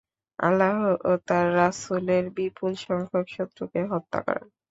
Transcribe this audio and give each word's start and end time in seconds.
আল্লাহ 0.39 0.75
ও 1.03 1.21
তাঁর 1.27 1.47
রাসূলের 1.57 2.25
বিপুল 2.37 2.71
সংখ্যক 2.85 3.25
শত্রুকে 3.35 3.81
হত্যা 3.91 4.19
করেন। 4.27 4.47